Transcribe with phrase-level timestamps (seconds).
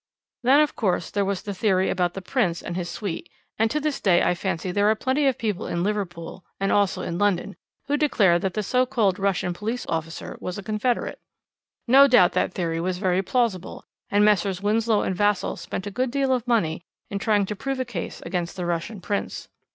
[0.41, 3.79] "Then, of course, there was the theory about the Prince and his suite, and to
[3.79, 7.55] this day I fancy there are plenty of people in Liverpool, and also in London,
[7.85, 11.19] who declare that the so called Russian police officer was a confederate.
[11.87, 14.59] No doubt that theory was very plausible, and Messrs.
[14.59, 16.81] Winslow and Vassall spent a good deal of money
[17.11, 19.49] in trying to prove a case against the Russian Prince.